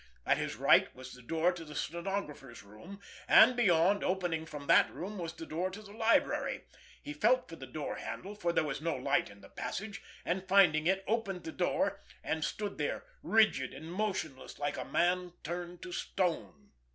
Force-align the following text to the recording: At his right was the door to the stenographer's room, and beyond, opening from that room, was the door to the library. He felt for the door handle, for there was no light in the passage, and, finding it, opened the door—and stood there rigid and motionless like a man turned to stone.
At 0.25 0.39
his 0.39 0.55
right 0.55 0.91
was 0.95 1.13
the 1.13 1.21
door 1.21 1.51
to 1.51 1.63
the 1.63 1.75
stenographer's 1.75 2.63
room, 2.63 2.99
and 3.27 3.55
beyond, 3.55 4.03
opening 4.03 4.47
from 4.47 4.65
that 4.65 4.89
room, 4.91 5.19
was 5.19 5.31
the 5.31 5.45
door 5.45 5.69
to 5.69 5.79
the 5.79 5.91
library. 5.93 6.63
He 7.03 7.13
felt 7.13 7.47
for 7.47 7.55
the 7.55 7.67
door 7.67 7.97
handle, 7.97 8.33
for 8.33 8.51
there 8.51 8.63
was 8.63 8.81
no 8.81 8.95
light 8.95 9.29
in 9.29 9.41
the 9.41 9.49
passage, 9.49 10.01
and, 10.25 10.47
finding 10.47 10.87
it, 10.87 11.03
opened 11.05 11.43
the 11.43 11.51
door—and 11.51 12.43
stood 12.43 12.79
there 12.79 13.03
rigid 13.21 13.75
and 13.75 13.93
motionless 13.93 14.57
like 14.57 14.75
a 14.77 14.85
man 14.85 15.33
turned 15.43 15.83
to 15.83 15.91
stone. 15.91 16.71